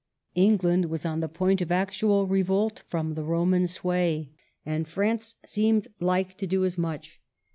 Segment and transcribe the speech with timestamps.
[0.33, 4.31] England was on the point of actual revolt from the Roman sway,
[4.65, 7.21] and France seemed like to do as much.